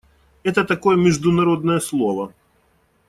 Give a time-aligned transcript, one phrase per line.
[0.41, 2.33] Это такое международное слово.